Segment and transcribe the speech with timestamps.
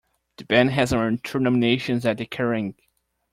[0.37, 2.73] The band has earned two nominations at the Kerrang!